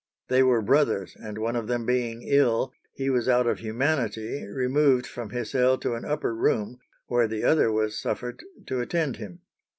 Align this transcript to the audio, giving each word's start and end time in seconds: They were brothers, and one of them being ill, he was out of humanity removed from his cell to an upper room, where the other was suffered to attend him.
They 0.29 0.41
were 0.41 0.63
brothers, 0.63 1.15
and 1.15 1.37
one 1.37 1.55
of 1.55 1.67
them 1.67 1.85
being 1.85 2.23
ill, 2.23 2.73
he 2.91 3.11
was 3.11 3.29
out 3.29 3.45
of 3.45 3.59
humanity 3.59 4.47
removed 4.47 5.05
from 5.05 5.29
his 5.29 5.51
cell 5.51 5.77
to 5.77 5.93
an 5.93 6.05
upper 6.05 6.33
room, 6.33 6.79
where 7.05 7.27
the 7.27 7.43
other 7.43 7.71
was 7.71 7.95
suffered 7.99 8.43
to 8.65 8.79
attend 8.81 9.17
him. 9.17 9.41